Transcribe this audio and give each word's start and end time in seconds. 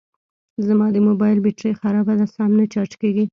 زما 0.67 0.87
د 0.91 0.97
موبایل 1.07 1.37
بېټري 1.45 1.71
خرابه 1.81 2.13
ده 2.19 2.25
سم 2.35 2.51
نه 2.59 2.65
چارج 2.73 2.93
کېږي 3.01 3.25